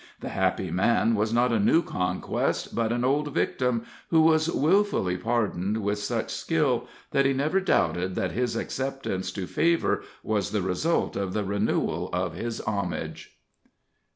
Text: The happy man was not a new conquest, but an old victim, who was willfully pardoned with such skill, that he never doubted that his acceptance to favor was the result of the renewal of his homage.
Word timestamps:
The 0.21 0.29
happy 0.29 0.71
man 0.71 1.13
was 1.13 1.31
not 1.31 1.51
a 1.53 1.59
new 1.59 1.83
conquest, 1.83 2.73
but 2.73 2.91
an 2.91 3.05
old 3.05 3.31
victim, 3.35 3.83
who 4.09 4.21
was 4.23 4.49
willfully 4.49 5.15
pardoned 5.15 5.77
with 5.83 5.99
such 5.99 6.33
skill, 6.33 6.87
that 7.11 7.27
he 7.27 7.33
never 7.33 7.59
doubted 7.59 8.15
that 8.15 8.31
his 8.31 8.55
acceptance 8.55 9.31
to 9.33 9.45
favor 9.45 10.01
was 10.23 10.49
the 10.49 10.63
result 10.63 11.15
of 11.15 11.33
the 11.33 11.43
renewal 11.43 12.09
of 12.13 12.33
his 12.33 12.61
homage. 12.61 13.37